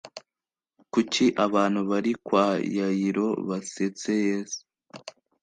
[0.93, 2.45] kuki abantu bari kwa
[2.77, 4.59] yayiro basetse yesu